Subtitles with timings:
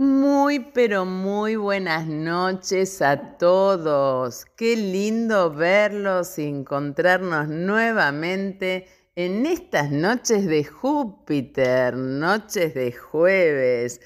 [0.00, 4.46] Muy, pero muy buenas noches a todos.
[4.56, 14.00] Qué lindo verlos y encontrarnos nuevamente en estas noches de Júpiter, noches de jueves.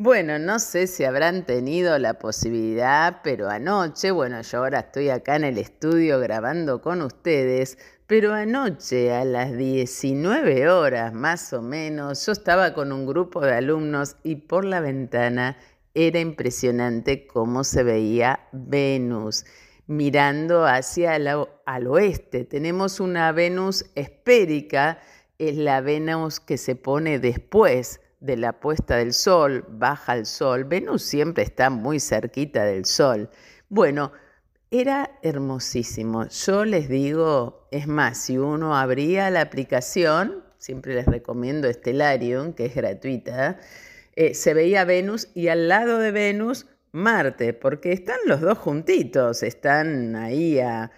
[0.00, 5.34] Bueno, no sé si habrán tenido la posibilidad, pero anoche, bueno, yo ahora estoy acá
[5.34, 12.24] en el estudio grabando con ustedes, pero anoche a las 19 horas más o menos,
[12.24, 15.56] yo estaba con un grupo de alumnos y por la ventana
[15.94, 19.46] era impresionante cómo se veía Venus
[19.88, 22.44] mirando hacia el, al oeste.
[22.44, 25.00] Tenemos una Venus esférica,
[25.38, 30.64] es la Venus que se pone después de la puesta del sol, baja el sol.
[30.64, 33.30] Venus siempre está muy cerquita del sol.
[33.68, 34.12] Bueno,
[34.70, 36.26] era hermosísimo.
[36.28, 42.66] Yo les digo, es más, si uno abría la aplicación, siempre les recomiendo Stellarium, que
[42.66, 43.58] es gratuita,
[44.16, 49.42] eh, se veía Venus y al lado de Venus Marte, porque están los dos juntitos,
[49.42, 50.90] están ahí a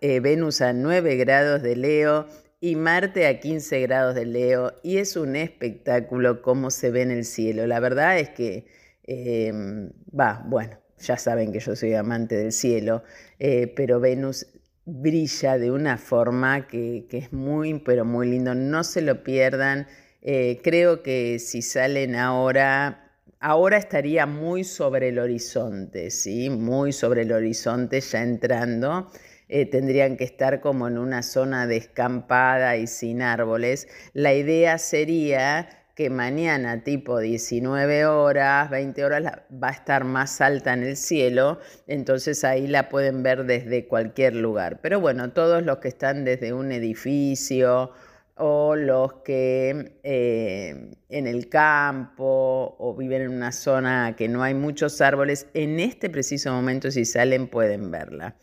[0.00, 2.26] eh, Venus a 9 grados de Leo
[2.64, 7.10] y Marte a 15 grados de Leo, y es un espectáculo cómo se ve en
[7.10, 7.66] el cielo.
[7.66, 8.64] La verdad es que,
[9.02, 13.02] em, va, bueno, ya saben que yo soy amante del cielo,
[13.38, 14.46] eh, pero Venus
[14.86, 18.54] brilla de una forma que, es muy, pero muy lindo.
[18.54, 19.86] No se lo pierdan.
[20.22, 26.48] Eh, creo que si salen ahora, ahora estaría muy sobre el horizonte, ¿sí?
[26.48, 29.10] Muy sobre el horizonte ya entrando.
[29.48, 33.88] Eh, tendrían que estar como en una zona descampada y sin árboles.
[34.12, 40.72] La idea sería que mañana tipo 19 horas, 20 horas va a estar más alta
[40.72, 44.80] en el cielo, entonces ahí la pueden ver desde cualquier lugar.
[44.82, 47.92] Pero bueno, todos los que están desde un edificio
[48.36, 54.54] o los que eh, en el campo o viven en una zona que no hay
[54.54, 58.34] muchos árboles, en este preciso momento si salen pueden verla.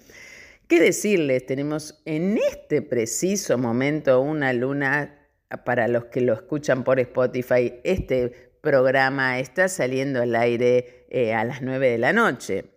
[0.71, 1.45] ¿Qué decirles?
[1.45, 5.19] Tenemos en este preciso momento una luna
[5.65, 11.43] para los que lo escuchan por Spotify, este programa está saliendo al aire eh, a
[11.43, 12.71] las 9 de la noche.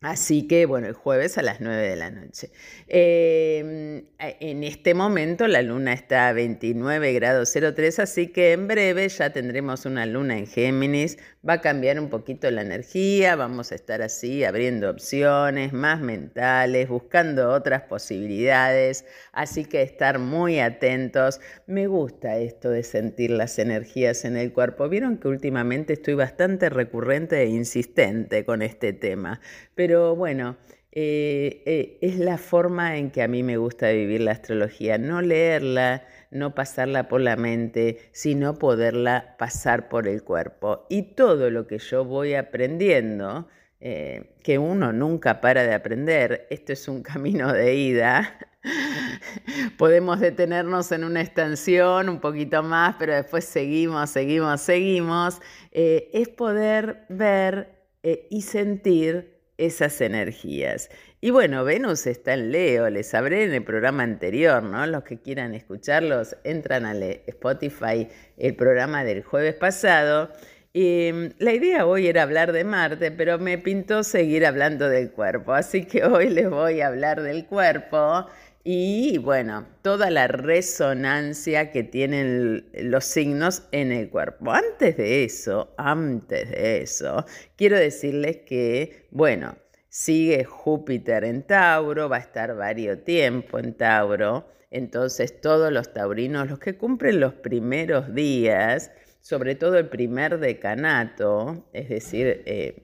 [0.00, 2.52] Así que, bueno, el jueves a las 9 de la noche.
[2.86, 9.08] Em, en este momento la luna está a 29 grados 03, así que en breve
[9.08, 11.18] ya tendremos una luna en Géminis.
[11.48, 16.88] Va a cambiar un poquito la energía, vamos a estar así abriendo opciones más mentales,
[16.88, 21.40] buscando otras posibilidades, así que estar muy atentos.
[21.66, 24.88] Me gusta esto de sentir las energías en el cuerpo.
[24.88, 29.40] Vieron que últimamente estoy bastante recurrente e insistente con este tema
[29.78, 30.56] pero bueno,
[30.90, 35.20] eh, eh, es la forma en que a mí me gusta vivir la astrología, no
[35.20, 40.86] leerla, no pasarla por la mente, sino poderla pasar por el cuerpo.
[40.88, 43.48] Y todo lo que yo voy aprendiendo,
[43.80, 48.38] eh, que uno nunca para de aprender, esto es un camino de ida.
[49.78, 55.40] Podemos detenernos en una extensión un poquito más, pero después seguimos, seguimos, seguimos.
[55.70, 60.88] es poder ver y sentir esas energías.
[61.20, 64.86] Y bueno, Venus está en Leo, les hablé en el programa anterior, ¿no?
[64.86, 70.30] Los que quieran escucharlos, entran a Spotify, el programa del jueves pasado.
[70.72, 75.10] Y mm, la idea hoy era hablar de Marte, pero me pintó seguir hablando del
[75.10, 78.26] cuerpo, así que hoy les voy a hablar del cuerpo
[78.70, 84.50] y bueno, toda la resonancia que tienen los signos en el cuerpo.
[84.50, 87.24] Antes de eso, antes de eso,
[87.56, 89.56] quiero decirles que, bueno,
[89.88, 96.50] sigue Júpiter en Tauro, va a estar varios tiempo en Tauro, entonces todos los taurinos,
[96.50, 98.90] los que cumplen los primeros días,
[99.22, 102.82] sobre todo el primer decanato, es decir, eh,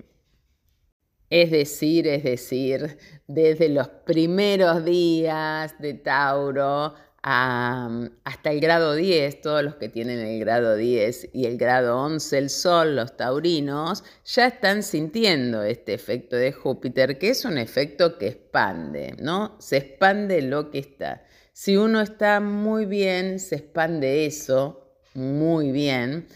[1.34, 2.96] es decir, es decir,
[3.26, 10.38] desde los primeros días de Tauro hasta el grado 10, todos los que tienen el
[10.38, 16.36] grado 10 y el grado 11, el Sol, los taurinos, ya están sintiendo este efecto
[16.36, 19.56] de Júpiter, que es un efecto que expande, ¿no?
[19.58, 21.24] Se expande lo que está.
[21.52, 26.28] Si uno está muy bien, se expande eso muy bien.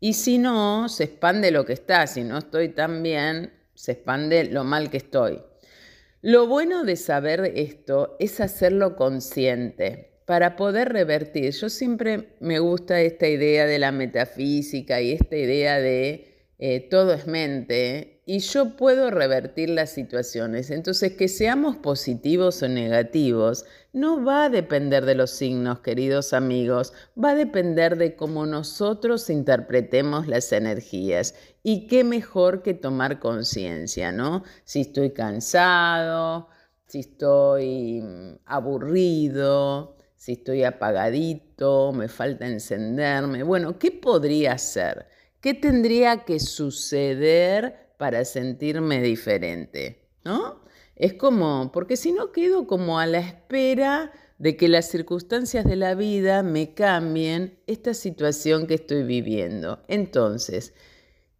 [0.00, 2.06] Y si no, se expande lo que está.
[2.06, 5.40] Si no estoy tan bien, se expande lo mal que estoy.
[6.22, 11.52] Lo bueno de saber esto es hacerlo consciente para poder revertir.
[11.52, 17.12] Yo siempre me gusta esta idea de la metafísica y esta idea de eh, todo
[17.12, 20.70] es mente y yo puedo revertir las situaciones.
[20.70, 26.92] Entonces, que seamos positivos o negativos no va a depender de los signos, queridos amigos,
[27.22, 31.34] va a depender de cómo nosotros interpretemos las energías.
[31.68, 34.44] Y qué mejor que tomar conciencia, ¿no?
[34.62, 36.48] Si estoy cansado,
[36.86, 43.42] si estoy mm, aburrido, si estoy apagadito, me falta encenderme.
[43.42, 45.08] Bueno, ¿qué podría hacer?
[45.40, 50.08] ¿Qué tendría que suceder para sentirme diferente?
[50.24, 50.60] ¿No?
[50.94, 55.74] Es como, porque si no quedo como a la espera de que las circunstancias de
[55.74, 59.82] la vida me cambien esta situación que estoy viviendo.
[59.88, 60.72] Entonces,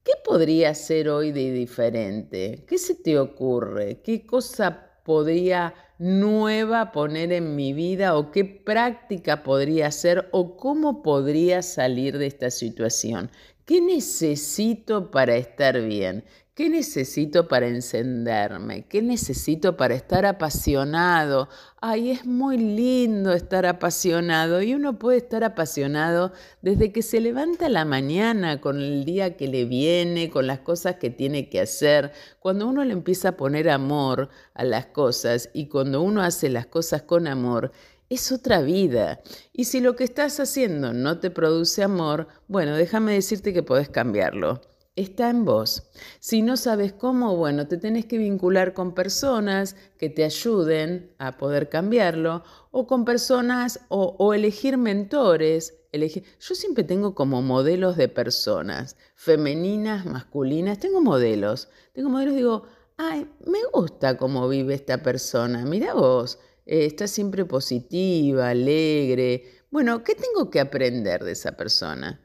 [0.07, 2.65] ¿qué podría ser hoy de diferente?
[2.69, 4.01] ¿Qué se te ocurre?
[4.03, 11.03] ¿Qué cosa podría nueva poner en mi vida o qué práctica podría hacer o cómo
[11.03, 13.31] podría salir de esta situación.
[13.65, 16.25] ¿Qué necesito para estar bien?
[16.55, 18.87] ¿Qué necesito para encenderme?
[18.87, 21.49] ¿Qué necesito para estar apasionado?
[21.89, 27.69] Ay, es muy lindo estar apasionado y uno puede estar apasionado desde que se levanta
[27.69, 32.11] la mañana con el día que le viene, con las cosas que tiene que hacer.
[32.41, 36.67] Cuando uno le empieza a poner amor a las cosas y cuando uno hace las
[36.67, 37.71] cosas con amor,
[38.09, 39.21] es otra vida.
[39.53, 43.89] Y si lo que estás haciendo no te produce amor, bueno, déjame decirte que podés
[43.89, 44.61] cambiarlo.
[44.97, 45.91] Está en vos.
[46.21, 51.37] Si no sabes cómo, bueno, te tenés que vincular con personas que te ayuden a
[51.37, 55.75] poder cambiarlo o con personas o, elegir mentores.
[55.93, 61.69] Yo siempre tengo como modelos de personas, femeninas, masculinas, tengo modelos.
[61.93, 62.63] Tengo modelos, digo,
[62.97, 69.45] ay, me gusta cómo vive esta persona, mira vos, eh, está siempre positiva, alegre.
[69.71, 72.19] Bueno, ¿qué tengo que aprender de esa persona?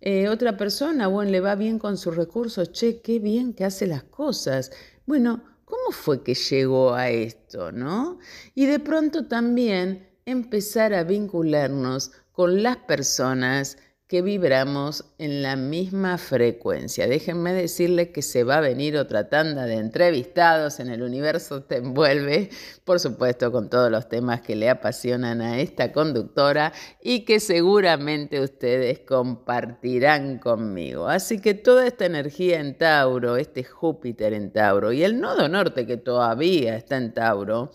[0.00, 3.86] Eh, otra persona, bueno, le va bien con sus recursos, che, qué bien que hace
[3.86, 4.70] las cosas.
[5.06, 8.18] Bueno, ¿cómo fue que llegó a esto, no?
[8.54, 13.78] Y de pronto también empezar a vincularnos con las personas
[14.08, 17.08] que vibramos en la misma frecuencia.
[17.08, 21.78] Déjenme decirles que se va a venir otra tanda de entrevistados en el universo te
[21.78, 22.50] envuelve,
[22.84, 26.72] por supuesto con todos los temas que le apasionan a esta conductora
[27.02, 31.08] y que seguramente ustedes compartirán conmigo.
[31.08, 35.84] Así que toda esta energía en Tauro, este Júpiter en Tauro y el nodo norte
[35.84, 37.72] que todavía está en Tauro,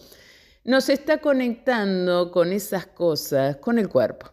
[0.64, 4.31] nos está conectando con esas cosas, con el cuerpo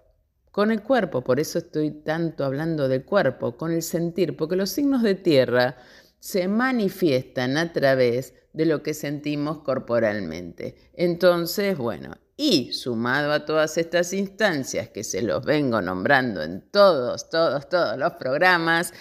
[0.58, 4.70] con el cuerpo, por eso estoy tanto hablando del cuerpo, con el sentir, porque los
[4.70, 5.76] signos de tierra
[6.18, 10.90] se manifiestan a través de lo que sentimos corporalmente.
[10.94, 17.30] Entonces, bueno, y sumado a todas estas instancias que se los vengo nombrando en todos,
[17.30, 18.92] todos, todos los programas,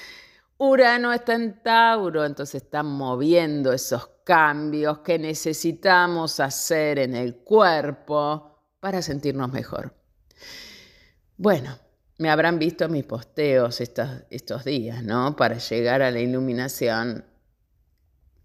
[0.59, 8.61] Urano está en Tauro, entonces está moviendo esos cambios que necesitamos hacer en el cuerpo
[8.79, 9.97] para sentirnos mejor.
[11.37, 11.77] Bueno,
[12.17, 15.35] me habrán visto mis posteos estos, días, ¿no?
[15.35, 17.25] Para llegar a la iluminación,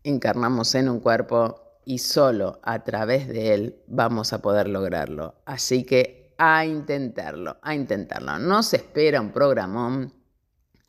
[0.05, 5.37] encarnamos en un cuerpo y solo a través de él vamos a poder lograrlo.
[5.47, 8.39] Así que a intentarlo, a intentarlo.
[8.39, 10.12] No se espera un programón,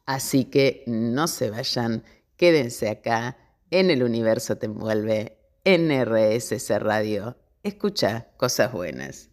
[0.05, 2.03] así que no se vayan,
[2.35, 3.37] quédense acá
[3.71, 7.37] en el universo te envuelve, en RSS Radio.
[7.63, 9.32] Escucha cosas buenas.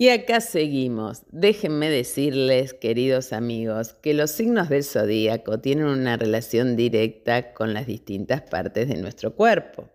[0.00, 1.22] Y acá seguimos.
[1.32, 7.88] Déjenme decirles, queridos amigos, que los signos del zodíaco tienen una relación directa con las
[7.88, 9.88] distintas partes de nuestro cuerpo.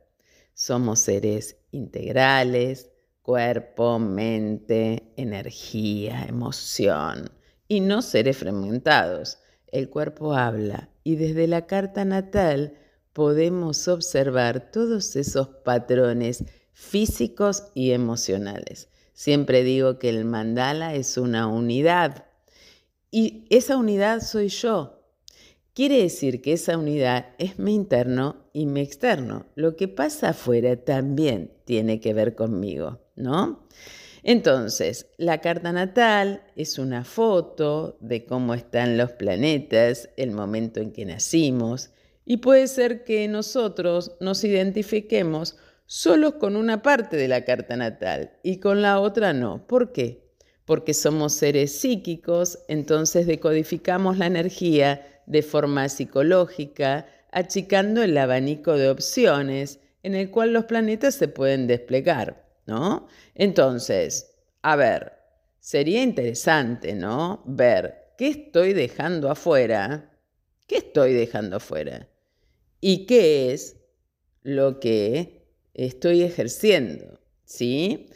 [0.54, 2.90] Somos seres integrales,
[3.22, 7.32] cuerpo, mente, energía, emoción,
[7.70, 9.40] y no seres fragmentados.
[9.72, 12.78] El cuerpo habla y desde la carta natal
[13.14, 16.44] podemos observar todos esos patrones
[16.74, 18.90] físicos y emocionales.
[19.14, 22.26] Siempre digo que el mandala es una unidad
[23.12, 25.00] y esa unidad soy yo.
[25.74, 29.46] Quiere decir que esa unidad es mi interno y mi externo.
[29.56, 33.68] Lo que pasa afuera también tiene que ver conmigo, ¿no?
[34.24, 40.92] Entonces, la carta natal es una foto de cómo están los planetas, el momento en
[40.92, 41.92] que nacimos,
[42.26, 48.32] y puede ser que nosotros nos identifiquemos solo con una parte de la carta natal
[48.44, 49.68] y con la otra no.
[49.68, 50.24] ¿Por qué?
[50.66, 58.90] Porque somos seres psíquicos, entonces decodificamos la energía de forma psicológica, achicando el abanico de
[58.90, 63.08] opciones en el cual los planetas se pueden desplegar, ¿no?
[63.36, 65.14] Entonces, a ver,
[65.60, 67.42] sería interesante, ¿no?
[67.46, 70.12] Ver qué estoy dejando afuera,
[70.68, 72.08] qué estoy dejando afuera
[72.80, 73.78] y qué es
[74.42, 75.43] lo que
[75.74, 78.08] estoy ejerciendo, ¿sí?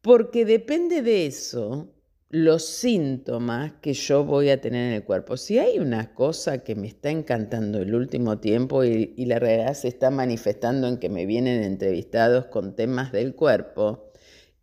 [0.00, 1.92] Porque depende de eso
[2.30, 5.36] los síntomas que yo voy a tener en el cuerpo.
[5.36, 9.72] Si hay una cosa que me está encantando el último tiempo y, y, la realidad
[9.74, 14.12] se está manifestando en que me vienen entrevistados con temas del cuerpo,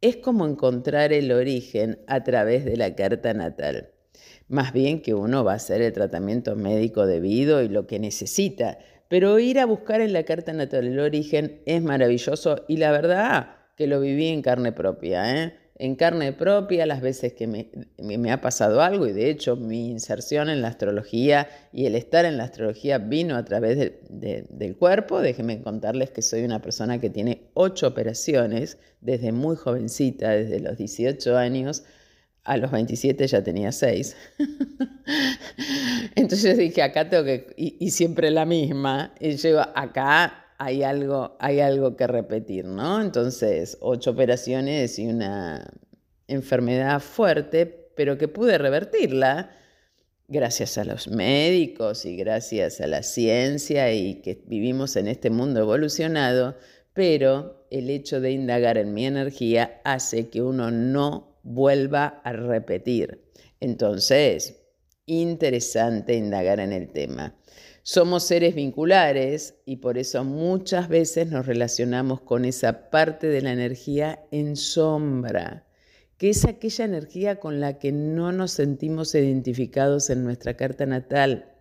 [0.02, 3.90] es como encontrar el origen a través de la carta natal.
[4.48, 8.78] Más bien que uno va a hacer el tratamiento médico debido y lo que necesita.
[9.10, 13.56] Pero ir a buscar en la carta natal el origen es maravilloso y la verdad
[13.76, 15.44] que lo viví en carne propia.
[15.44, 15.54] ¿eh?
[15.78, 20.50] en carne propia las veces que me, ha pasado algo y de hecho mi inserción
[20.50, 25.20] en la astrología y el estar en la astrología vino a través del cuerpo.
[25.20, 30.78] Déjenme contarles que soy una persona que tiene ocho operaciones desde muy jovencita, desde los
[30.78, 31.84] 18 años.
[32.46, 34.16] A los 27 ya tenía seis.
[36.16, 41.60] Entonces dije, acá tengo que, y, siempre la misma, y yo acá hay algo, hay
[41.60, 43.02] algo que repetir, ¿no?
[43.02, 45.74] Entonces, ocho operaciones y una
[46.28, 49.52] enfermedad fuerte, pero que pude revertirla
[50.28, 55.60] gracias a los médicos y gracias a la ciencia y que vivimos en este mundo
[55.60, 56.56] evolucionado,
[56.94, 63.24] pero el hecho de indagar en mi energía hace que uno no vuelva a repetir.
[63.62, 64.64] Entonces,
[65.06, 67.36] interesante indagar en el tema.
[67.84, 73.52] Somos seres vinculares y por eso muchas veces nos relacionamos con esa parte de la
[73.52, 75.68] energía en sombra,
[76.18, 81.54] que es aquella energía con la que no nos sentimos identificados en nuestra carta natal,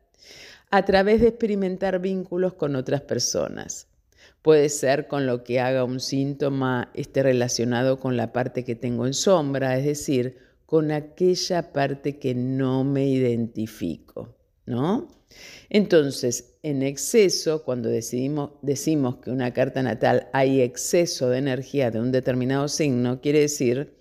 [0.70, 3.88] a través de experimentar vínculos con otras personas.
[4.44, 9.06] Puede ser con lo que haga un síntoma esté relacionado con la parte que tengo
[9.06, 10.36] en sombra, es decir,
[10.66, 14.36] con aquella parte que no me identifico,
[14.66, 15.08] ¿no?
[15.70, 22.00] Entonces, en exceso, cuando decidimos, decimos que una carta natal hay exceso de energía de
[22.00, 23.94] un determinado signo, quiere decir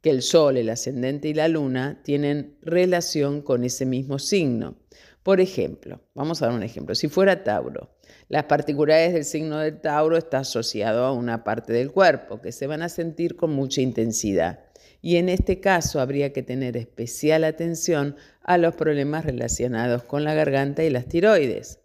[0.00, 4.76] que el Sol, el ascendente y la Luna tienen relación con ese mismo signo.
[5.22, 6.96] Por ejemplo, vamos a dar un ejemplo.
[6.96, 7.93] Si fuera Tauro,
[8.28, 12.66] las particularidades del signo de Tauro está asociado a una parte del cuerpo que se
[12.66, 14.60] van a sentir con mucha intensidad
[15.04, 20.32] y en este caso habría que tener especial atención a los problemas relacionados con la
[20.32, 21.80] garganta y las tiroides.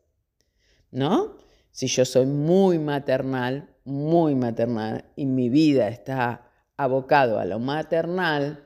[0.89, 1.36] ¿No?
[1.72, 8.63] Si yo soy muy maternal, muy maternal y mi vida está abocado a lo maternal,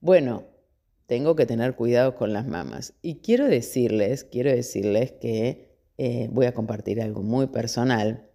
[0.00, 0.46] bueno,
[1.04, 2.94] tengo que tener cuidado con las mamas.
[3.02, 5.69] Y quiero decirles, quiero decirles que
[6.02, 8.30] eh, voy a compartir algo muy personal.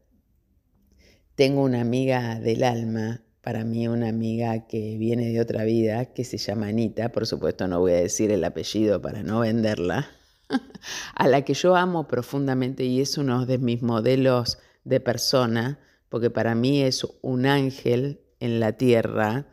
[1.33, 6.23] Tengo una amiga del alma para mí una amiga que viene de otra vida, que
[6.23, 10.07] se llama Anita, por supuesto no voy a decir el apellido para no venderla,
[11.15, 15.79] a la que yo amo profundamente y es uno de mis modelos de persona,
[16.09, 19.47] porque para mí es un ángel en la tierra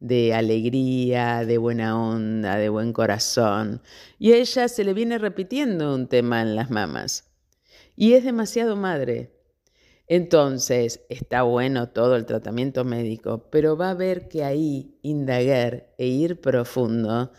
[0.00, 3.82] de alegría, de buena onda, de buen corazón.
[4.18, 7.27] Y a ella se le viene repitiendo un tema en las mamas.
[8.00, 9.32] Y es demasiado madre,
[10.06, 16.06] entonces, está bueno todo el tratamiento médico, pero va a haber que ahí indagar e
[16.06, 17.32] ir profundo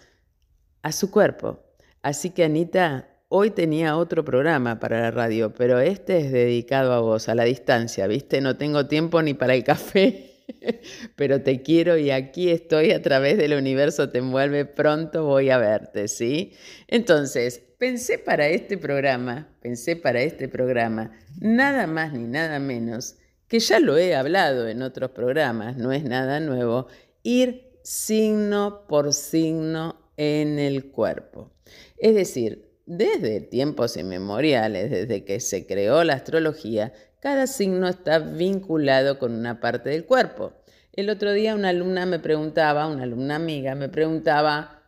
[0.81, 1.61] a su cuerpo.
[2.01, 6.99] Así que Anita, hoy tenía otro programa para la radio, pero este es dedicado a
[6.99, 8.41] vos, a la distancia, ¿viste?
[8.41, 10.28] No tengo tiempo ni para el café.
[11.15, 15.57] pero te quiero y aquí estoy a través del universo te envuelve, pronto voy a
[15.57, 16.53] verte, ¿sí?
[16.87, 23.15] Entonces, pensé para este programa, pensé para este programa, nada más ni nada menos,
[23.47, 26.87] que ya lo he hablado en otros programas, no es nada nuevo,
[27.23, 31.51] ir signo por signo en el cuerpo.
[31.97, 39.19] Es decir, desde tiempos inmemoriales, desde que se creó la astrología, cada signo está vinculado
[39.19, 40.53] con una parte del cuerpo.
[40.93, 44.83] El otro día una alumna me preguntaba, una alumna amiga me preguntaba,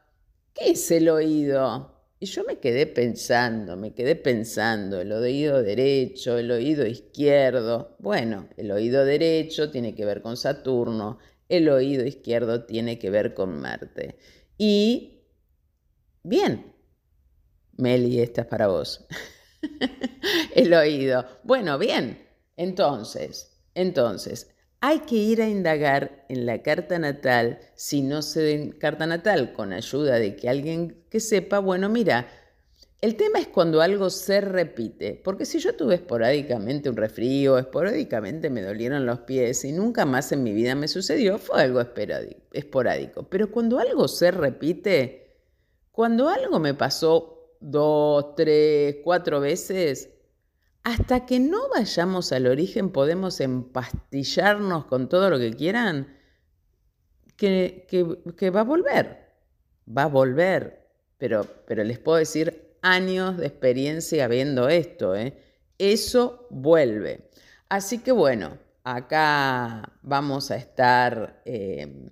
[0.54, 1.92] ¿qué es el oído?
[2.20, 7.96] Y yo me quedé pensando, me quedé pensando, el oído derecho, el oído izquierdo.
[8.00, 11.18] Bueno, el oído derecho tiene que ver con Saturno,
[11.50, 14.18] el oído izquierdo tiene que ver con Marte.
[14.58, 15.24] Y,
[16.24, 16.76] bien,
[17.78, 19.08] Meli, esta es para vos.
[20.56, 21.26] el oído.
[21.44, 22.28] Bueno, bien.
[22.58, 24.50] Entonces, entonces,
[24.82, 29.54] hay que ir a indagar en la carta natal, si no se den carta natal,
[29.54, 32.28] con ayuda de que alguien que sepa, bueno, mira,
[33.02, 38.52] el tema es cuando algo se repite, porque si yo tuve esporádicamente un resfrío, esporádicamente
[38.52, 43.24] me dolieron los pies y nunca más en mi vida me sucedió, fue algo esporádico.
[43.24, 45.48] Pero cuando algo se repite,
[45.92, 50.10] cuando algo me pasó dos, tres, cuatro veces,
[50.84, 56.18] hasta que no vayamos al origen podemos empastillarnos con todo lo que quieran,
[57.38, 57.88] que,
[58.38, 59.30] que, va a volver,
[59.88, 65.38] va a volver, pero, pero les puedo decir años de experiencia viendo esto, ¿eh?
[65.78, 67.30] eso vuelve.
[67.70, 72.10] Así que bueno, acá vamos a estar eh,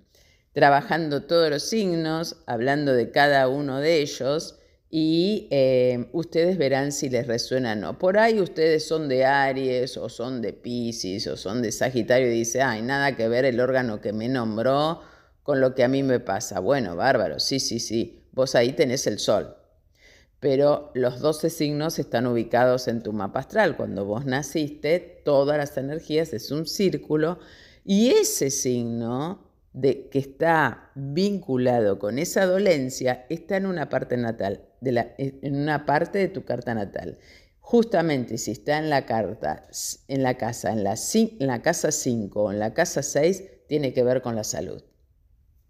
[0.52, 4.59] trabajando todos los signos, hablando de cada uno de ellos
[4.90, 7.98] y eh, ustedes verán si les resuena o no.
[7.98, 12.38] Por ahí ustedes son de Aries o son de Pisces o son de Sagitario y
[12.38, 15.00] dice, ay, nada que ver el órgano que me nombró
[15.44, 16.58] con lo que a mí me pasa.
[16.58, 19.56] Bueno, bárbaro, sí, sí, sí, vos ahí tenés el sol.
[20.40, 23.76] Pero los 12 signos están ubicados en tu mapa astral.
[23.76, 27.38] Cuando vos naciste, todas las energías es un círculo
[27.84, 34.62] y ese signo de que está vinculado con esa dolencia está en una parte natal,
[34.80, 37.18] la, en una parte de tu carta natal.
[37.60, 39.68] Justamente si está en la carta,
[40.08, 43.92] en la casa, en la, en la casa 5 o en la casa 6, tiene
[43.92, 44.82] que ver con la salud.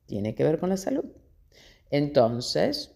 [0.06, 1.04] Tiene que ver con la salud.
[1.90, 2.92] Entonces,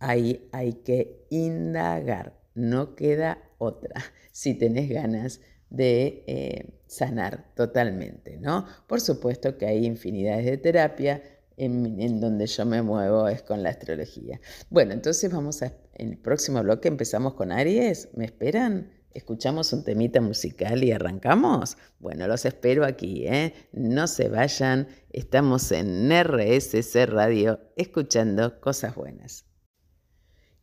[0.00, 3.94] ahí hay que indagar, no queda otra,
[4.32, 5.40] si tenés ganas
[5.70, 8.66] de eh, sanar totalmente, ¿no?
[8.86, 11.22] Por supuesto que hay infinidades de terapia,
[11.56, 14.40] en, donde yo me muevo es con la astrología.
[14.70, 18.90] Bueno, entonces vamos a, en el próximo bloque empezamos con Aries, ¿me esperan?
[19.12, 21.76] ¿Escuchamos un temita musical y arrancamos?
[22.00, 23.54] Bueno, los espero aquí, ¿eh?
[23.72, 29.44] No se vayan, estamos en RSC Radio escuchando cosas buenas.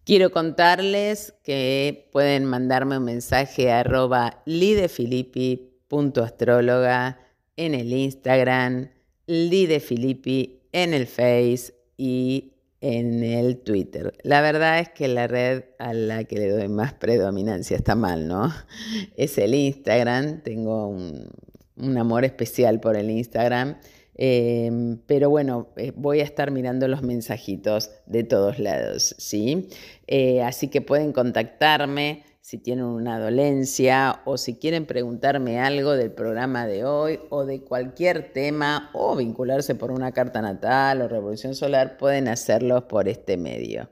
[0.04, 7.20] Quiero contarles que pueden mandarme un mensaje a arroba lidefilippi.astróloga
[7.56, 8.90] en el Instagram,
[9.28, 14.14] lidefilippi en el Face y en el Twitter.
[14.24, 18.28] La verdad es que la red a la que le doy más predominancia está mal,
[18.28, 18.52] ¿no?
[19.16, 23.78] Es el Instagram, tengo un, amor especial por el Instagram
[24.24, 29.70] Em, pero bueno, eh, voy a estar mirando los mensajitos de todos lados, ¿sí?
[30.06, 36.12] Eh, así que pueden contactarme si tienen una dolencia o si quieren preguntarme algo del
[36.12, 41.54] programa de hoy o de cualquier tema o vincularse por una carta natal o revolución
[41.54, 43.90] solar, pueden hacerlo por este medio.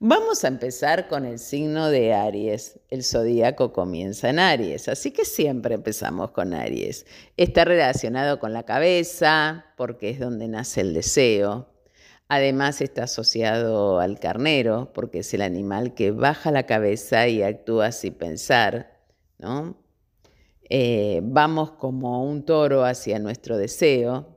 [0.00, 2.80] Vamos a empezar con el signo de Aries.
[2.88, 7.06] El zodíaco comienza en Aries, así que siempre empezamos con Aries.
[7.36, 11.73] Está relacionado con la cabeza, porque es donde nace el deseo.
[12.28, 17.92] Además está asociado al carnero, porque es el animal que baja la cabeza y actúa
[17.92, 19.00] sin pensar.
[19.38, 19.76] ¿no?
[20.70, 24.34] Eh, vamos como un toro hacia nuestro deseo,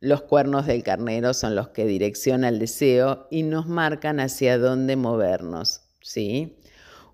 [0.00, 4.94] los cuernos del carnero son los que direccionan el deseo y nos marcan hacia dónde
[4.94, 6.58] movernos, ¿sí?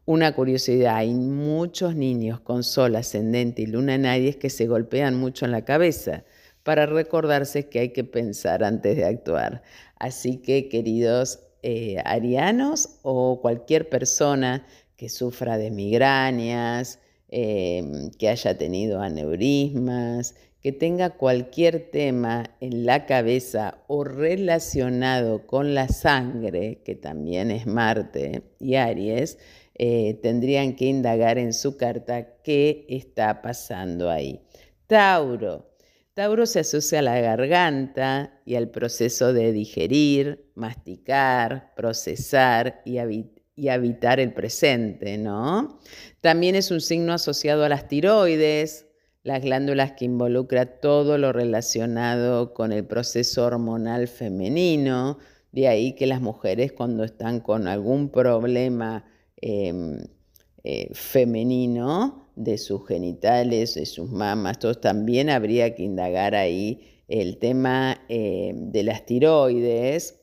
[0.04, 5.16] Una curiosidad, hay muchos niños con sol ascendente y luna en Aries que se golpean
[5.16, 6.24] mucho en la cabeza
[6.62, 9.62] para recordarse que hay que pensar antes de actuar.
[9.96, 16.98] Así que, queridos eh, arianos o cualquier persona que sufra de migrañas,
[17.28, 25.74] eh, que haya tenido aneurismas, que tenga cualquier tema en la cabeza o relacionado con
[25.74, 29.38] la sangre, que también es Marte y Aries,
[29.74, 34.40] eh, tendrían que indagar en su carta qué está pasando ahí.
[34.86, 35.71] Tauro.
[36.14, 42.98] Tauro se asocia a la garganta y al proceso de digerir, masticar, procesar y,
[43.68, 45.78] habitar el presente, ¿no?
[46.20, 48.86] También es un signo asociado a las tiroides,
[49.22, 55.18] las glándulas que involucra todo lo relacionado con el proceso hormonal femenino,
[55.50, 59.98] de ahí que las mujeres cuando están con algún problema em,
[60.62, 67.38] eh, femenino de sus genitales, de sus mamas, todos también habría que indagar ahí el
[67.38, 70.20] tema em, de las tiroides,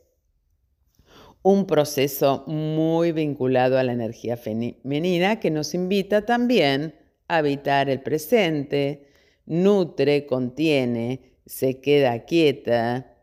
[1.41, 6.95] un proceso muy vinculado a la energía femenina que nos invita también
[7.27, 9.07] habitar el presente,
[9.45, 13.15] nutre, contiene, se queda quieta,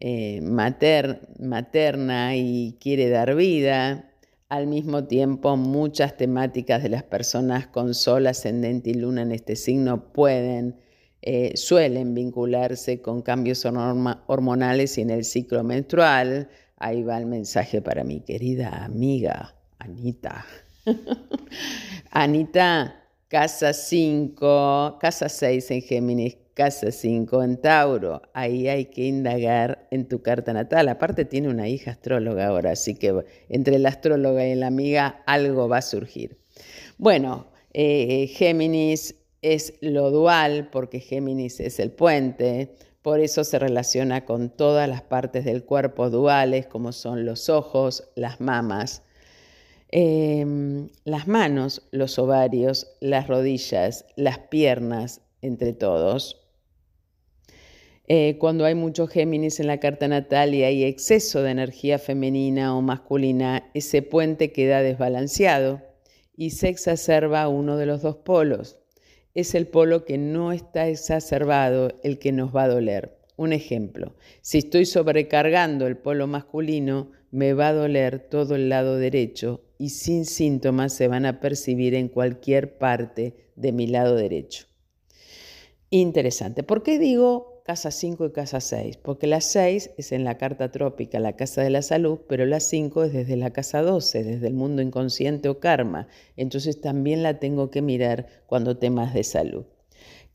[0.00, 4.09] eh, materna y quiere dar vida.
[4.50, 9.54] Al mismo tiempo, muchas temáticas de las personas con sol, ascendente y luna en este
[9.54, 10.74] signo pueden,
[11.22, 16.48] eh, suelen vincularse con cambios hormonales y en el ciclo menstrual.
[16.78, 20.44] Ahí va el mensaje para mi querida amiga Anita.
[22.10, 28.20] Anita, Casa 5, casa 6 en Géminis, casa 5 en Tauro.
[28.34, 30.90] Ahí hay que indagar en tu carta natal.
[30.90, 35.70] Aparte tiene una hija astróloga ahora, así que entre la astróloga y la amiga algo
[35.70, 36.36] va a surgir.
[36.98, 44.26] Bueno, eh, Géminis es lo dual porque Géminis es el puente, por eso se relaciona
[44.26, 49.02] con todas las partes del cuerpo duales como son los ojos, las mamas,
[49.88, 56.40] em, las manos, los ovarios, las rodillas, las piernas, entre todos.
[58.12, 62.76] Eh, cuando hay mucho Géminis en la carta natal y hay exceso de energía femenina
[62.76, 65.80] o masculina, ese puente queda desbalanceado
[66.36, 68.80] y se exacerba uno de los dos polos.
[69.34, 73.16] Es el polo que no está exacerbado el que nos va a doler.
[73.36, 78.96] Un ejemplo, si estoy sobrecargando el polo masculino, me va a doler todo el lado
[78.96, 84.66] derecho y sin síntomas se van a percibir en cualquier parte de mi lado derecho.
[85.90, 86.64] Interesante.
[86.64, 90.72] ¿Por qué digo casa 5 y casa 6, porque la 6 es en la carta
[90.72, 94.48] trópica, la casa de la salud, pero la 5 es desde la casa 12, desde
[94.48, 96.08] el mundo inconsciente o karma.
[96.36, 99.66] Entonces también la tengo que mirar cuando temas de salud.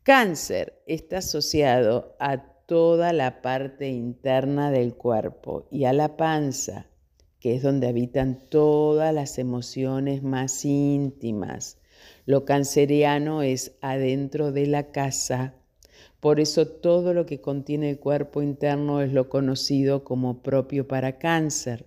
[0.02, 6.86] Cáncer está asociado a toda la parte interna del cuerpo y a la panza,
[7.38, 11.76] que es donde habitan todas las emociones más íntimas.
[12.24, 15.52] Lo canceriano es adentro de la casa
[16.26, 21.18] por eso todo lo que contiene el cuerpo interno es lo conocido como propio para
[21.18, 21.86] cáncer.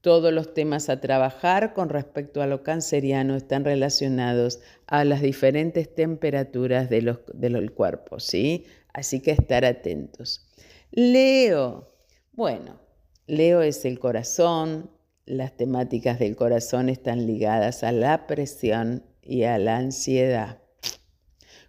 [0.00, 5.94] Todos los temas a trabajar con respecto a lo canceriano están relacionados a las diferentes
[5.94, 8.66] temperaturas del cuerpo, ¿sí?
[8.92, 10.48] Así que estar atentos.
[10.90, 11.94] Leo.
[12.32, 12.80] Bueno,
[13.28, 14.90] Leo es el corazón.
[15.26, 20.65] Las temáticas del corazón están ligadas a la presión y a la ansiedad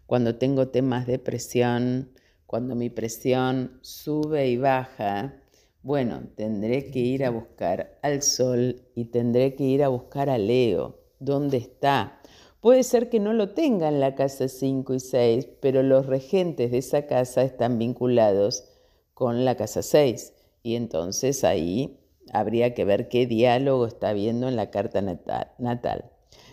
[0.08, 2.12] cuando tengo temas de presión,
[2.46, 5.36] cuando mi presión sube y baja,
[5.84, 10.38] bueno, tendré que ir a buscar al Sol y tendré que ir a buscar a
[10.38, 10.98] Leo.
[11.20, 12.22] ¿Dónde está?
[12.62, 16.72] Puede ser que no lo tenga en la casa 5 y 6, pero los regentes
[16.72, 18.66] de esa casa están vinculados
[19.14, 20.34] con la casa 6.
[20.64, 22.00] Y entonces ahí
[22.34, 26.12] habría que ver qué diálogo está viendo en la carta natal.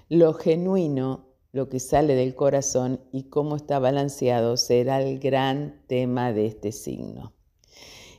[0.09, 6.33] Lo genuino lo que sale del corazón y cómo está balanceado será el gran tema
[6.33, 7.33] de este signo.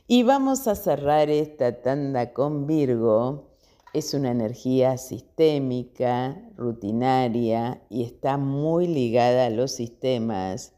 [0.08, 3.50] Y vamos a cerrar esta tanda con Virgo.
[3.92, 10.72] Es una energía sistémica, rutinaria y está muy ligada a los sistemas.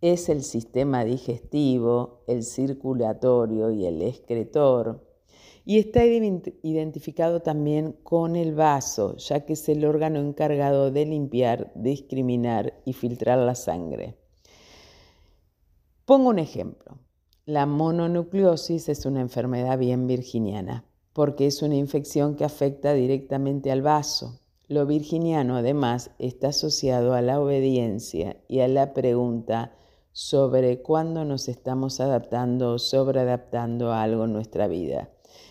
[0.00, 5.09] Es el sistema digestivo, el circulatorio y el excretor
[5.64, 11.70] y está identificado también con el vaso, ya que es el órgano encargado de limpiar,
[11.74, 14.16] discriminar y filtrar la sangre.
[16.04, 16.98] Pongo un ejemplo.
[17.46, 23.82] La mononucleosis es una enfermedad bien virginiana, porque es una infección que afecta directamente al
[23.82, 24.40] vaso.
[24.68, 29.72] Lo virginiano además está asociado a la obediencia y a la pregunta
[30.12, 35.10] sobre cuándo nos estamos adaptando o sobreadaptando a algo en nuestra vida.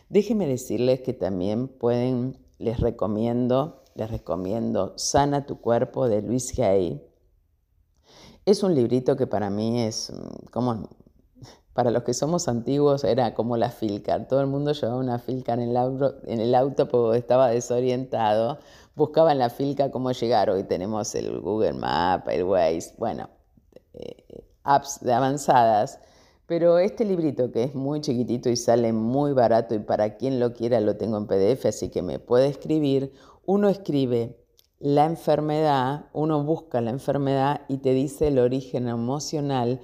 [0.10, 7.06] Déjenme decirles que también pueden, les recomiendo, les recomiendo Sana tu cuerpo de Luis Hay.
[8.44, 10.90] Es un librito que para mí es mm, como,
[11.74, 14.28] para los que somos antiguos era como la Filcar.
[14.28, 18.58] Todo el mundo llevaba una Filcar en el auto, en el auto porque estaba desorientado.
[18.96, 20.50] Buscaba en la Filcar cómo llegar.
[20.50, 23.30] Hoy tenemos el Google Map, el Waze, bueno,
[23.94, 26.00] eh, apps de avanzadas
[26.50, 30.52] pero este librito que es muy chiquitito y sale muy barato y para quien lo
[30.52, 33.14] quiera lo tengo en PDF, así que me puede escribir,
[33.46, 34.36] uno escribe
[34.80, 39.80] la enfermedad, uno busca la enfermedad y te dice el origen emocional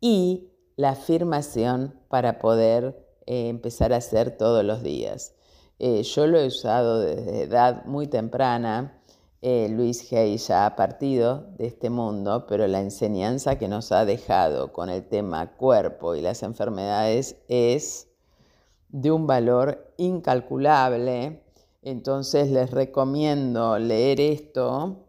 [0.00, 5.36] y la afirmación para poder eh, empezar a hacer todos los días.
[5.78, 8.97] Eh, yo lo he usado desde edad muy temprana
[9.40, 14.04] eh, Luis Hay ya ha partido de este mundo, pero la enseñanza que nos ha
[14.04, 18.08] dejado con el tema cuerpo y las enfermedades es
[18.88, 21.42] de un valor incalculable.
[21.82, 25.04] Entonces les recomiendo leer esto.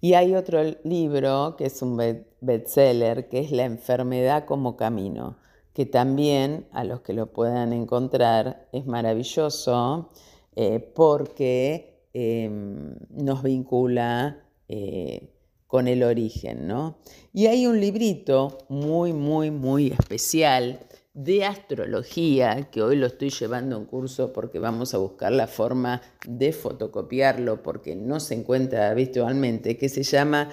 [0.00, 5.36] Y hay otro libro que es un bestseller, que es La enfermedad como camino,
[5.72, 10.10] que también a los que lo puedan encontrar es maravilloso
[10.54, 15.30] eh, porque Em, nos vincula eh,
[15.66, 16.98] con el origen, ¿no?
[17.32, 20.80] Y hay un librito muy, muy, muy especial
[21.14, 26.02] de astrología, que hoy lo estoy llevando en curso porque vamos a buscar la forma
[26.26, 30.50] de fotocopiarlo porque no se encuentra virtualmente, que se llama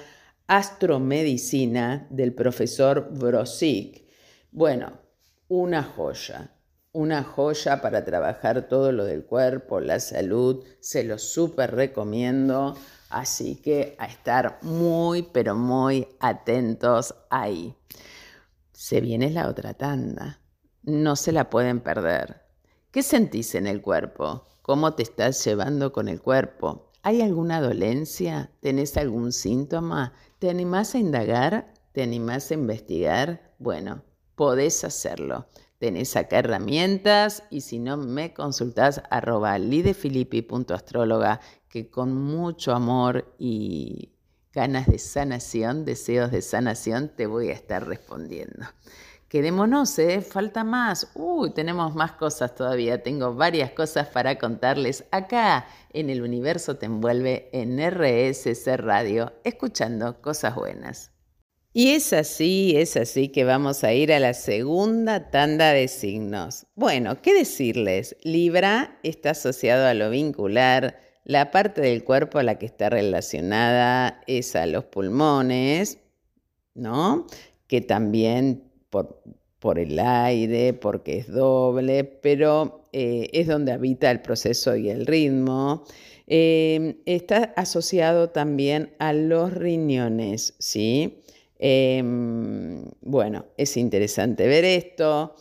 [0.47, 4.05] Astromedicina del profesor Brosik.
[4.51, 4.93] Bueno,
[5.49, 6.53] una joya
[6.99, 12.75] una joya para trabajar todo lo del cuerpo, la salud, se lo súper recomiendo
[13.09, 17.75] Así que a estar muy, pero muy atentos ahí.
[18.71, 20.39] Se viene la otra tanda.
[20.83, 22.43] No se la pueden perder.
[22.91, 24.45] ¿Qué sentís en el cuerpo?
[24.61, 26.91] ¿Cómo te estás llevando con el cuerpo?
[27.01, 28.51] ¿Hay alguna dolencia?
[28.59, 30.13] ¿Tenés algún síntoma?
[30.37, 31.73] ¿Te animás a indagar?
[31.93, 33.53] ¿Te animás a investigar?
[33.57, 34.03] Bueno,
[34.35, 35.47] podés hacerlo.
[35.79, 41.39] Tenés acá herramientas y si no me consultás arroba lidefilippi.astróloga
[41.69, 44.11] que con mucho amor y
[44.51, 48.65] ganas de sanación, deseos de sanación, te voy a estar respondiendo.
[49.29, 50.21] Quedémonos, ¿eh?
[50.21, 51.11] falta más.
[51.13, 53.01] Uy, tenemos más cosas todavía.
[53.03, 60.21] Tengo varias cosas para contarles acá en el universo te envuelve en RSC Radio, escuchando
[60.21, 61.11] cosas buenas.
[61.71, 66.65] Y es así, es así que vamos a ir a la segunda tanda de signos.
[66.73, 68.15] Bueno, ¿qué decirles?
[68.23, 74.19] Libra está asociado a lo vincular, la parte del cuerpo a la que está relacionada
[74.25, 75.99] es a los pulmones,
[76.73, 77.27] ¿no?
[77.67, 84.75] Que también por, el aire, porque es doble, pero eh, es donde habita el proceso
[84.75, 85.83] y el ritmo.
[86.25, 91.21] Eh, está asociado también a los riñones, ¿sí?
[91.59, 95.35] Em, bueno, es interesante ver esto.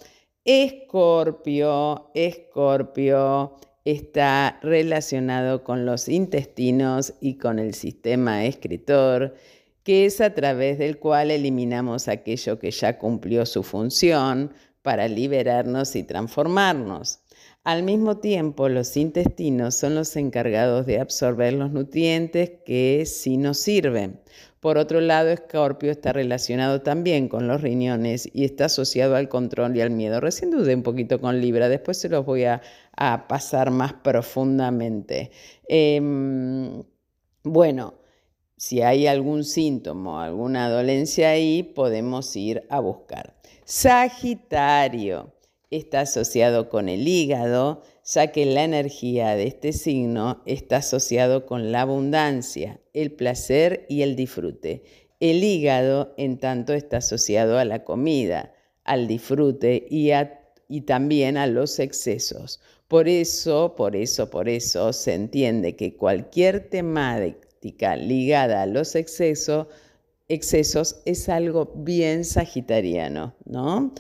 [0.45, 9.35] Escorpio, Escorpio está relacionado con los intestinos y con el sistema escritor,
[9.85, 14.53] que es a través del cual eliminamos aquello que ya cumplió su función
[14.83, 17.21] para liberarnos y transformarnos.
[17.65, 23.59] Al mismo tiempo, los intestinos son los encargados de absorber los nutrientes que sí nos
[23.59, 24.21] sirven.
[24.61, 29.77] Por otro lado, Escorpio está relacionado también con los riñones y está asociado al control
[29.77, 30.21] y al miedo.
[30.21, 32.61] Recién dudé un poquito con Libra, después se los voy a,
[33.29, 35.31] pasar más profundamente.
[35.69, 36.83] Em,
[37.45, 37.95] bueno,
[38.57, 43.37] si hay algún síntoma, alguna dolencia ahí, podemos ir a buscar.
[43.65, 45.33] Sagitario
[45.71, 51.73] está asociado con el hígado, ya que la energía de este signo está asociado con
[51.73, 54.83] la abundancia, el placer y el disfrute.
[55.21, 60.11] El hígado, en tanto, está asociado a la comida, al disfrute y,
[60.83, 62.61] también a los excesos.
[62.87, 69.67] Por eso, por eso, por eso se entiende que cualquier temática ligada a los excesos,
[70.29, 73.93] excesos es algo bien sagitariano, ¿no?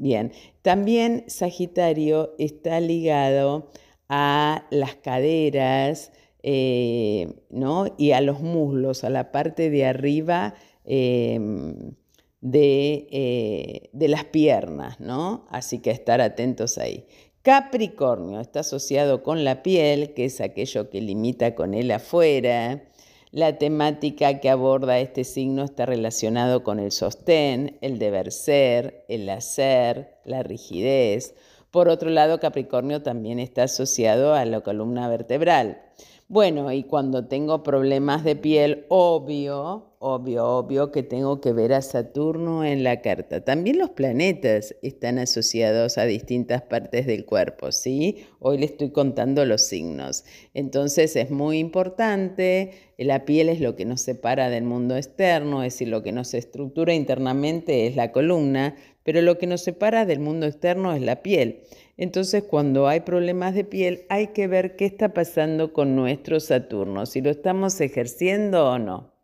[0.00, 0.32] Bien,
[0.62, 3.68] también Sagitario está ligado
[4.08, 6.10] a las caderas
[6.42, 7.84] eh, ¿no?
[7.98, 10.54] y a los muslos, a la parte de arriba
[10.86, 11.92] em,
[12.40, 15.44] de, eh, de, las piernas, ¿no?
[15.50, 17.04] Así que estar atentos ahí.
[17.42, 22.84] Capricornio está asociado con la piel, que es aquello que limita con el afuera.
[23.32, 29.28] La temática que aborda este signo está relacionado con el sostén, el deber ser, el
[29.28, 31.36] hacer, la rigidez.
[31.70, 35.80] Por otro lado, Capricornio también está asociado a la columna vertebral.
[36.26, 41.82] Bueno, y cuando tengo problemas de piel, obvio, obvio, obvio que tengo que ver a
[41.82, 43.44] Saturno en la carta.
[43.44, 48.24] También los planetas están asociados a distintas partes del cuerpo, ¿sí?
[48.38, 50.24] Hoy le estoy contando los signos.
[50.54, 55.74] Entonces es muy importante, la piel es lo que nos separa del mundo externo, es
[55.74, 60.20] decir, lo que nos estructura internamente es la columna, pero lo que nos separa del
[60.20, 61.60] mundo externo es la piel.
[61.98, 67.04] Entonces, cuando hay problemas de piel, hay que ver qué está pasando con nuestro Saturno,
[67.04, 69.19] si lo estamos ejerciendo o no.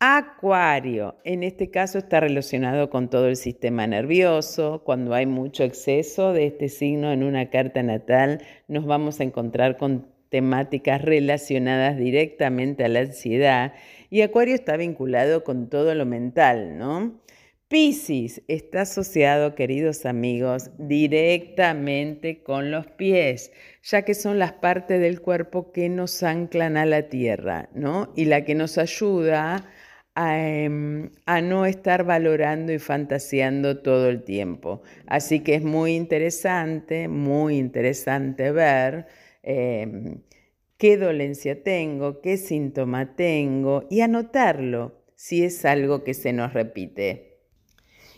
[0.00, 4.84] Acuario, en este caso está relacionado con todo el sistema nervioso.
[4.84, 9.76] Cuando hay mucho exceso de este signo en una carta natal, nos vamos a encontrar
[9.76, 13.72] con temáticas relacionadas directamente a la ansiedad.
[14.08, 17.20] Y Acuario está vinculado con todo lo mental, ¿no?
[17.66, 23.50] Piscis está asociado, queridos amigos, directamente con los pies,
[23.82, 28.12] ya que son las partes del cuerpo que nos anclan a la tierra, ¿no?
[28.14, 29.68] Y la que nos ayuda
[30.18, 31.10] a, em,
[31.44, 34.82] no estar valorando y fantaseando todo el tiempo.
[35.06, 39.06] Así que es muy interesante, muy interesante ver
[39.44, 40.22] em,
[40.76, 47.38] qué dolencia tengo, qué síntoma tengo y anotarlo si es algo que se nos repite.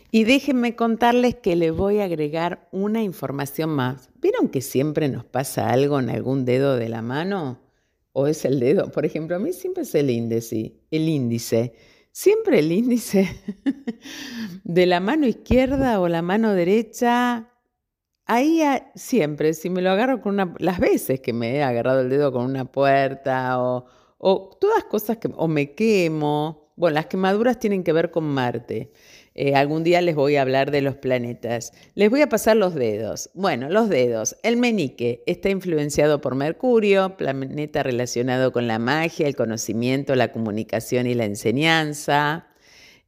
[0.09, 4.09] Y déjenme contarles que le voy a agregar una información más.
[4.19, 7.61] ¿Vieron que siempre nos pasa algo en algún dedo de la mano?
[8.11, 8.91] ¿O es el dedo?
[8.91, 10.73] Por ejemplo, a mí siempre es el índice.
[10.89, 11.73] El índice.
[12.11, 13.29] Siempre el índice
[14.63, 17.49] de la mano izquierda o la mano derecha.
[18.25, 18.61] Ahí
[18.95, 20.53] siempre, si me lo agarro con una...
[20.59, 23.85] Las veces que me he agarrado el dedo con una puerta o,
[24.17, 26.73] o todas cosas que, o me quemo.
[26.75, 28.91] Bueno, las quemaduras tienen que ver con Marte.
[29.33, 31.71] Eh, algún día les voy a hablar de los planetas.
[31.95, 33.29] Les voy a pasar los dedos.
[33.33, 34.35] Bueno, los dedos.
[34.43, 41.07] El menique está influenciado por Mercurio, planeta relacionado con la magia, el conocimiento, la comunicación
[41.07, 42.47] y la enseñanza.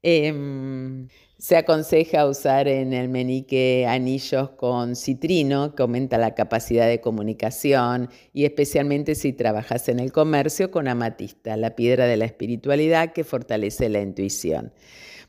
[0.01, 1.07] Em,
[1.43, 8.10] se aconseja usar en el menique anillos con citrino, que aumenta la capacidad de comunicación,
[8.32, 13.25] y especialmente si trabajas en el comercio con amatista, la piedra de la espiritualidad que
[13.25, 14.71] fortalece la intuición.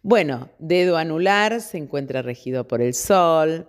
[0.05, 3.69] Bueno, dedo anular se encuentra regido por el sol,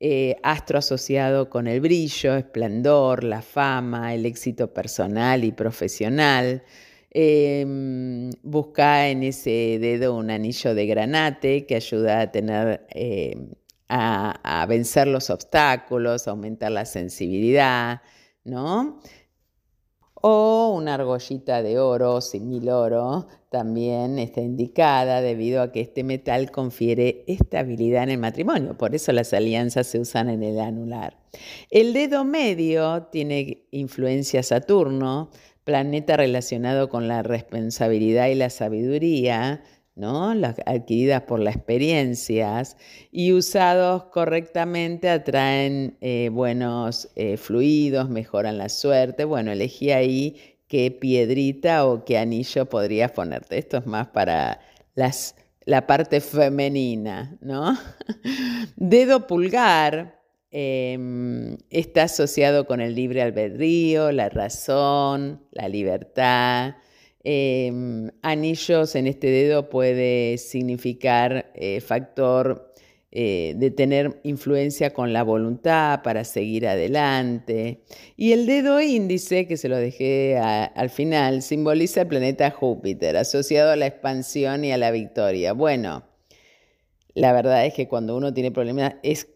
[0.00, 6.62] eh, astro asociado con el brillo, esplendor, la fama, el éxito personal y profesional.
[7.14, 13.50] Em, busca en ese dedo un anillo de granate que ayuda a tener em,
[13.88, 18.00] a, vencer los obstáculos, aumentar la sensibilidad,
[18.44, 19.00] ¿no?
[20.14, 26.50] O una argollita de oro, mil oro, también está indicada debido a que este metal
[26.50, 28.78] confiere estabilidad en el matrimonio.
[28.78, 31.18] Por eso las alianzas se usan en el anular.
[31.70, 35.30] El dedo medio tiene influencia Saturno,
[35.64, 39.62] planeta relacionado con la responsabilidad y la sabiduría,
[39.94, 40.34] ¿no?
[40.34, 42.76] Las adquiridas por las experiencias
[43.10, 49.24] y usados correctamente atraen eh, buenos eh, fluidos, mejoran la suerte.
[49.24, 53.58] Bueno, elegí ahí qué piedrita o qué anillo podrías ponerte.
[53.58, 54.60] Esto es más para
[54.94, 57.76] las, la parte femenina, ¿no?
[58.76, 60.21] Dedo pulgar.
[60.52, 66.74] Em, está asociado con el libre albedrío, la razón, la libertad,
[67.24, 72.72] Em, anillos en este dedo puede significar eh, factor
[73.12, 77.82] eh, de tener influencia con la voluntad para seguir adelante.
[78.16, 83.70] Y el dedo índice, que se lo dejé al final, simboliza el planeta Júpiter, asociado
[83.70, 85.52] a la expansión y a la victoria.
[85.52, 86.04] Bueno,
[87.14, 89.28] la verdad es que cuando uno tiene problemas es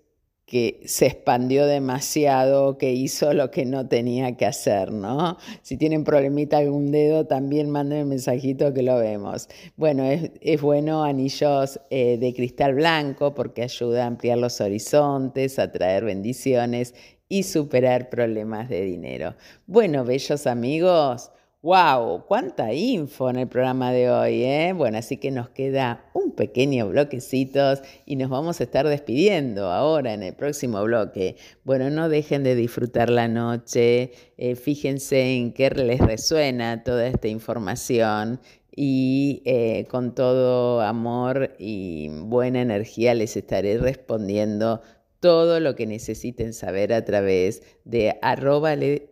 [0.47, 5.37] que se expandió demasiado, que hizo lo que no tenía que hacer, ¿no?
[5.63, 9.49] Si tienen problemita algún dedo, también manden un mensajito que lo vemos.
[9.77, 15.73] Bueno, es, bueno anillos eh, de cristal blanco porque ayuda a ampliar los horizontes, a
[15.73, 16.95] traer bendiciones
[17.29, 19.35] y superar problemas de dinero.
[19.67, 21.33] Bueno, bellos amigos,
[21.67, 22.27] ¡Wow!
[22.29, 24.45] ¡Cuánta info en el programa de hoy!
[24.45, 24.73] ¿eh?
[24.73, 27.61] Bueno, así que nos queda un pequeño bloquecito
[28.05, 31.35] y nos vamos a estar despidiendo ahora en el próximo bloque.
[31.65, 37.27] Bueno, no dejen de disfrutar la noche, eh, fíjense en qué les resuena toda esta
[37.27, 38.39] información
[38.71, 44.83] y eh, con todo amor y buena energía les estaré respondiendo
[45.27, 49.09] todo lo que necesiten saber a través de arroba, de,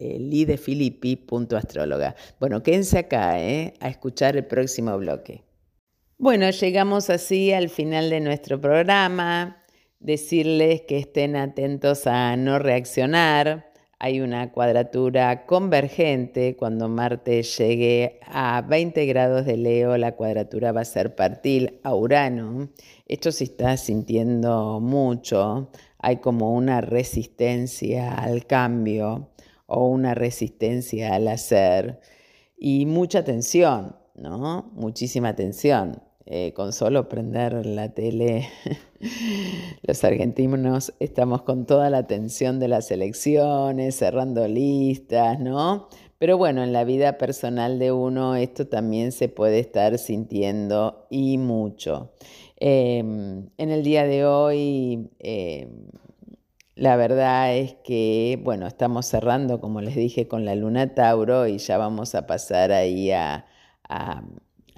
[0.00, 2.16] lidefilippi.astróloga.
[2.40, 3.74] Bueno, quédense acá ¿eh?
[3.80, 5.42] a escuchar el próximo bloque.
[6.16, 9.62] Bueno, llegamos así al final de nuestro programa.
[10.00, 13.73] Decirles que estén atentos a no reaccionar.
[14.04, 16.56] Hay una cuadratura convergente.
[16.56, 21.94] Cuando Marte llegue a 20 grados de Leo, la cuadratura va a ser partil a
[21.94, 22.68] Urano.
[23.08, 29.30] Esto se está sintiendo mucho, hay como una resistencia al cambio
[29.64, 31.98] o una resistencia al hacer
[32.58, 34.70] y mucha tensión, ¿no?
[34.74, 36.02] Muchísima tensión.
[36.26, 38.48] Eh, con solo prender la tele,
[39.82, 45.88] los argentinos estamos con toda la tensión de las elecciones, cerrando listas, ¿no?
[46.18, 51.36] Pero bueno, en la vida personal de uno esto también se puede estar sintiendo y
[51.36, 52.14] mucho.
[52.56, 55.68] Em, en el día de hoy, em,
[56.76, 61.58] la verdad es que, bueno, estamos cerrando, como les dije, con la luna Tauro y
[61.58, 63.10] ya vamos a pasar ahí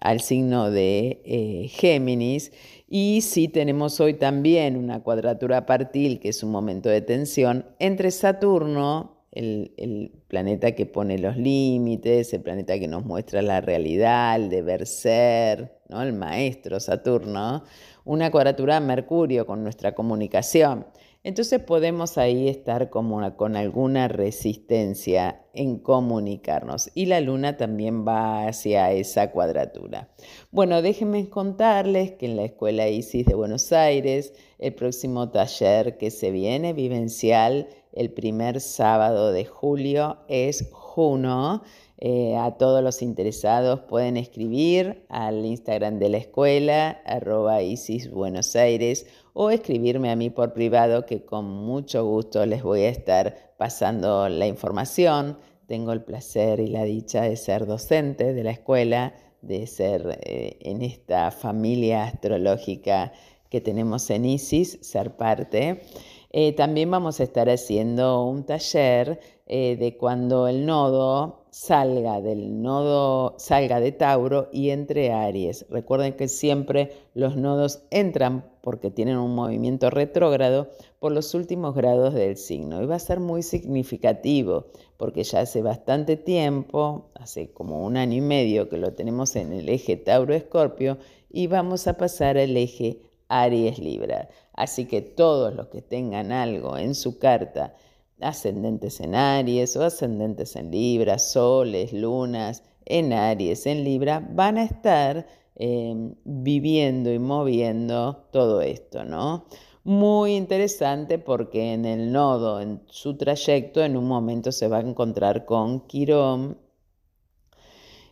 [0.00, 2.52] al signo de eh, Géminis.
[2.88, 8.10] Y sí tenemos hoy también una cuadratura partil, que es un momento de tensión, entre
[8.10, 14.50] Saturno, el, planeta que pone los límites, el planeta que nos muestra la realidad, el
[14.50, 16.02] deber ser, ¿no?
[16.02, 17.62] el maestro Saturno,
[18.04, 20.86] una cuadratura Mercurio con nuestra comunicación.
[21.26, 26.88] Entonces podemos ahí estar como con alguna resistencia en comunicarnos.
[26.94, 30.08] Y la luna también va hacia esa cuadratura.
[30.52, 36.12] Bueno, déjenme contarles que en la Escuela ISIS de Buenos Aires, el próximo taller que
[36.12, 41.64] se viene, vivencial, el primer sábado de julio es Juno.
[41.98, 48.54] Eh, a todos los interesados pueden escribir al Instagram de la escuela, arroba Isis Buenos
[48.54, 49.06] Aires,
[49.38, 54.28] o escribirme a mí por privado, que con mucho gusto les voy a estar pasando
[54.28, 59.66] la información tengo el placer y la dicha de ser docente de la escuela, de
[59.66, 63.12] ser eh, en esta familia astrológica
[63.50, 65.82] que tenemos en ISIS, ser parte.
[66.30, 72.60] Eh, también vamos a estar haciendo un taller eh, de cuando el nodo salga del
[72.60, 75.64] nodo, salga de Tauro y entre Aries.
[75.70, 82.12] Recuerden que siempre los nodos entran porque tienen un movimiento retrógrado por los últimos grados
[82.12, 82.82] del signo.
[82.82, 84.66] Y va a ser muy significativo
[84.98, 89.54] porque ya hace bastante tiempo, hace como un año y medio que lo tenemos en
[89.54, 90.98] el eje Tauro-Escorpio
[91.30, 94.28] y vamos a pasar al eje Aries-Libra.
[94.52, 97.74] Así que todos los que tengan algo en su carta,
[98.20, 104.64] ascendentes en Aries o ascendentes en Libra, soles, lunas en Aries, en Libra, van a
[104.64, 109.46] estar em, viviendo y moviendo todo esto, ¿no?
[109.84, 114.80] Muy interesante porque en el nodo, en su trayecto, en un momento se va a
[114.80, 116.58] encontrar con Quirón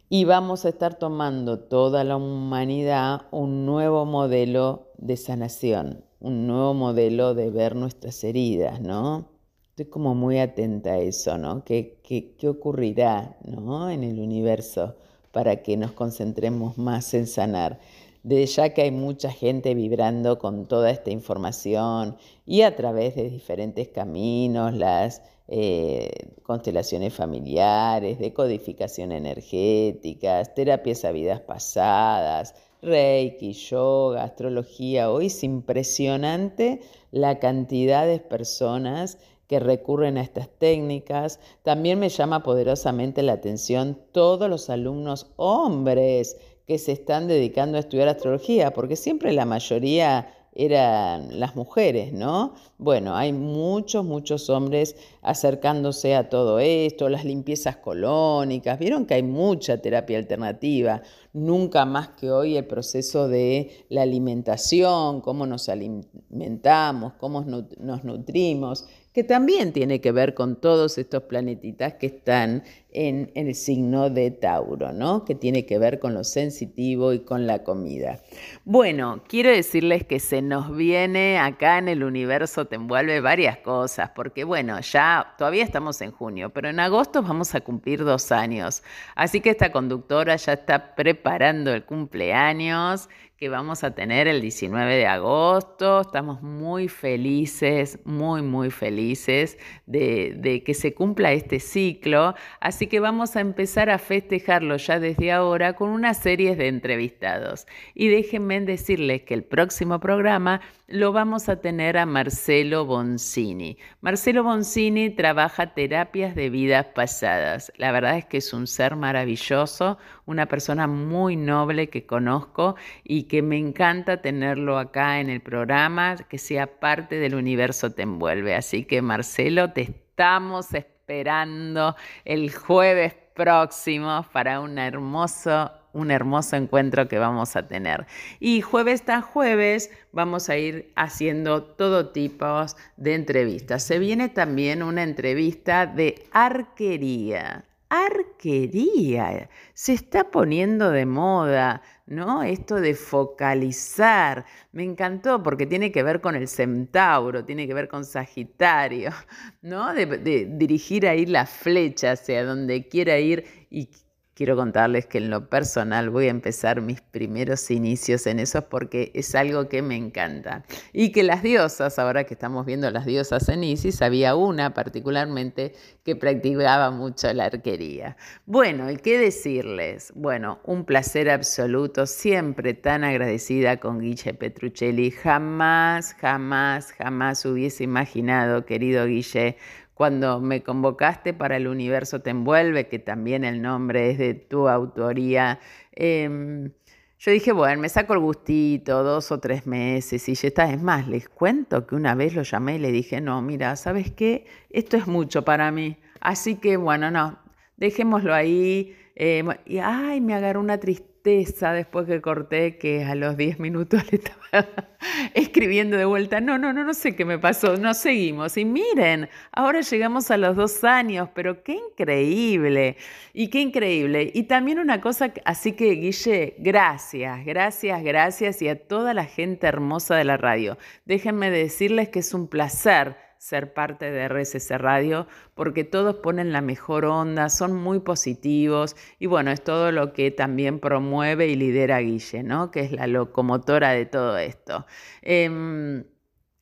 [0.09, 6.75] y vamos a estar tomando toda la humanidad un nuevo modelo de sanación, un nuevo
[6.75, 9.34] modelo de ver nuestras heridas, ¿no?
[9.75, 11.65] Estoy como muy atenta a eso, ¿no?
[11.65, 13.91] ¿Qué, qué, ocurrirá, ¿no?
[13.91, 14.95] En el universo
[15.33, 17.81] para que nos concentremos más en sanar?
[18.23, 22.17] De ya que hay mucha gente vibrando con toda esta información
[22.47, 26.09] y a través de diferentes caminos, las eh,
[26.45, 35.11] constelaciones familiares, decodificación energéticas, terapias a vidas pasadas, reiki, yoga, astrología.
[35.11, 39.19] Hoy es impresionante la cantidad de personas
[39.49, 41.41] que recurren a estas técnicas.
[41.63, 46.37] También me llama poderosamente la atención todos los alumnos hombres
[46.67, 52.55] que se están dedicando a estudiar astrología, porque siempre la mayoría eran las mujeres, ¿no?
[52.79, 59.25] Bueno, hay muchos, muchos hombres acercándose a todo esto, las limpiezas colónicas, vieron que hay
[59.25, 67.15] mucha terapia alternativa, nunca más que hoy el proceso de la alimentación, cómo nos alimentamos,
[67.15, 73.31] cómo nos nutrimos, que también tiene que ver con todos estos planetitas que están en,
[73.37, 75.25] el signo de Tauro, ¿no?
[75.25, 78.19] Que tiene que ver con lo sensitivo y con la comida.
[78.65, 84.11] Bueno, quiero decirles que se nos viene acá en el universo, te envuelve varias cosas,
[84.17, 88.83] porque bueno, ya todavía estamos en junio, pero en agosto vamos a cumplir dos años.
[89.15, 94.95] Así que esta conductora ya está preparando el cumpleaños que vamos a tener el 19
[94.95, 96.01] de agosto.
[96.01, 102.35] Estamos muy felices, muy, muy felices de, de, que se cumpla este ciclo.
[102.61, 107.67] Así que vamos a empezar a festejarlo ya desde ahora con una serie de entrevistados.
[107.95, 113.79] Y déjenme decirles que el próximo programa lo vamos a tener a Marcelo Boncini.
[114.01, 117.73] Marcelo Boncini trabaja terapias de vidas pasadas.
[117.77, 123.24] La verdad es que es un ser maravilloso, una persona muy noble que conozco y
[123.25, 128.55] que me encanta tenerlo acá en el programa, que sea parte del universo te envuelve.
[128.55, 137.09] Así que Marcelo, te estamos esperando el jueves próximo para un hermoso un hermoso encuentro
[137.09, 138.07] que vamos a tener.
[138.41, 142.67] Y jueves tras jueves vamos a ir haciendo todo tipo
[142.97, 143.85] de entrevistas.
[143.85, 147.65] Se viene también una entrevista de arquería.
[147.95, 149.49] Arquería.
[149.73, 151.83] Se está poniendo de moda.
[152.07, 152.43] ¿no?
[152.43, 157.89] Esto de focalizar, me encantó porque tiene que ver con el centauro, tiene que ver
[157.89, 159.11] con Sagitario,
[159.63, 159.95] ¿no?
[159.95, 163.89] De, dirigir ahí la flecha hacia donde quiera ir y
[164.35, 169.13] Quiero contarles que en lo personal voy a empezar mis primeros inicios en eso porque
[169.15, 170.65] es algo que me encanta.
[170.93, 175.73] Y que las diosas, ahora que estamos viendo las diosas en Isis, había una particularmente
[176.05, 178.17] que practicaba mucho la arquería.
[178.45, 180.13] Bueno, ¿y qué decirles?
[180.17, 185.13] Bueno, un placer absoluto, siempre tan agradecida con Guille Petruccelli.
[185.13, 189.57] Jamás, jamás, jamás hubiese imaginado, querido Guille,
[189.95, 194.69] cuando me convocaste para El Universo Te Envuelve, que también el nombre es de tu
[194.69, 195.61] autoría,
[195.93, 196.73] em,
[197.19, 200.71] yo dije, bueno, me saco el gustito, dos o tres meses, y ya está.
[200.71, 204.11] Es más, les cuento que una vez lo llamé y le dije, no, mira, ¿sabes
[204.11, 204.45] qué?
[204.69, 205.97] Esto es mucho para mí.
[206.21, 207.39] Así que, bueno, no,
[207.79, 208.95] dejémoslo ahí.
[209.17, 214.03] Eh, y, ay, me agarró una tristeza después que corté que a los 10 minutos
[214.13, 214.69] le estaba
[215.35, 216.41] escribiendo de vuelta.
[216.41, 217.79] No, no, no, no sé qué me pasó.
[217.79, 218.59] No seguimos.
[218.59, 222.99] Y miren, ahora llegamos a los dos años, pero qué increíble.
[223.33, 224.31] Y qué increíble.
[224.35, 229.67] Y también una cosa, así que Guille, gracias, gracias, gracias y a toda la gente
[229.67, 230.77] hermosa de la radio.
[231.07, 236.63] Déjenme decirles que es un placer ser parte de RSC Radio porque todos ponen la
[236.63, 241.99] mejor onda, son muy positivos y bueno, es todo lo que también promueve y lidera
[241.99, 242.71] Guille, ¿no?
[242.71, 244.87] Que es la locomotora de todo esto.
[245.21, 246.05] Em,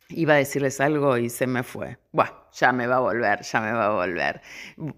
[0.08, 1.98] iba a decirles algo y se me fue.
[2.10, 4.40] Bueno, ya me va a volver, ya me va a volver.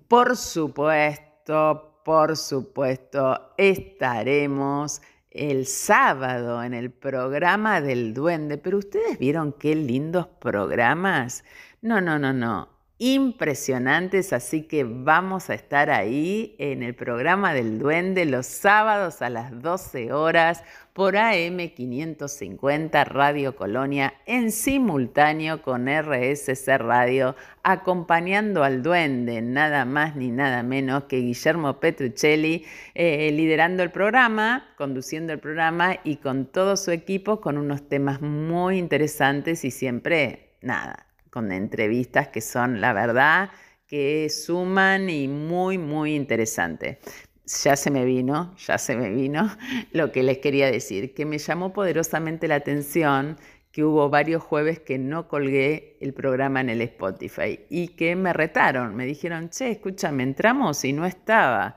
[0.09, 5.03] Por supuesto, por supuesto, estaremos
[5.35, 11.45] el sábado en el programa del duende, pero ustedes vieron qué lindos programas.
[11.85, 12.71] No, no, no, no.
[12.97, 19.29] Impresionantes, así que vamos a estar ahí en el programa del Duende los sábados a
[19.29, 20.65] las 12 horas
[20.95, 30.31] por AM550 Radio Colonia en simultáneo con RSC Radio, acompañando al Duende, nada más ni
[30.31, 32.65] nada menos que Guillermo Petruccelli,
[32.95, 38.23] eh, liderando el programa, conduciendo el programa y con todo su equipo con unos temas
[38.23, 43.51] muy interesantes y siempre, nada, con entrevistas que son, la verdad,
[43.89, 47.01] que suman y muy, muy interesante.
[47.65, 49.51] Ya se me vino, ya se me vino
[49.93, 53.37] lo que les quería decir, que me llamó poderosamente la atención
[53.73, 58.33] que hubo varios jueves que no colgué el programa en el Spotify y que me
[58.33, 61.77] retaron, me dijeron, che, escúchame, entramos y no estaba.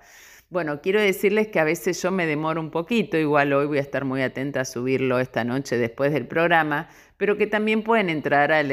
[0.49, 3.81] Bueno, quiero decirles que a veces yo me demoro un poquito, igual hoy voy a
[3.81, 6.87] estar muy atenta a subirlo esta noche después del programa,
[7.17, 8.71] pero que también pueden entrar al,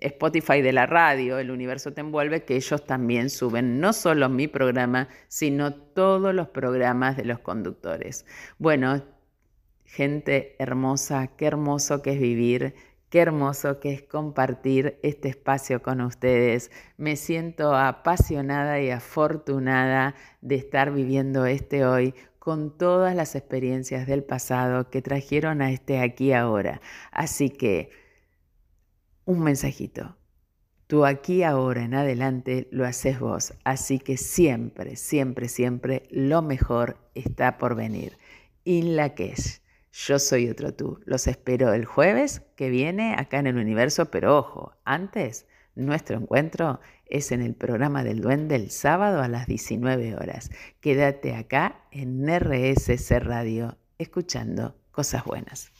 [0.00, 4.46] Spotify de la radio, El Universo Te Envuelve, que ellos también suben no solo mi
[4.46, 8.26] programa, sino todos los programas de los conductores.
[8.58, 9.02] Bueno,
[9.86, 12.74] gente hermosa, qué hermoso que es vivir
[13.14, 16.72] Qué hermoso que es compartir este espacio con ustedes.
[16.96, 24.24] Me siento apasionada y afortunada de estar viviendo este hoy con todas las experiencias del
[24.24, 26.80] pasado que trajeron a este aquí ahora.
[27.12, 27.90] Así que,
[29.26, 30.16] un mensajito.
[30.88, 33.54] Tú aquí ahora en adelante lo haces vos.
[33.62, 38.18] Así que siempre, siempre, siempre lo mejor está por venir.
[38.64, 39.63] In la que es.
[39.96, 40.98] Yo soy otro tú.
[41.04, 46.80] Los espero el jueves que viene acá en el universo, pero ojo, antes nuestro encuentro
[47.06, 50.50] es en el programa del duende el sábado a las 19 horas.
[50.80, 55.73] Quédate acá en RSC Radio escuchando cosas buenas.